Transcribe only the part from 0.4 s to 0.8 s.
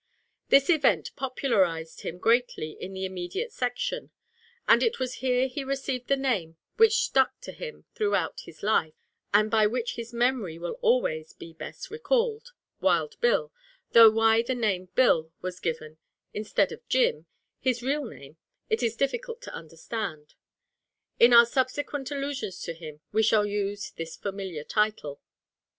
This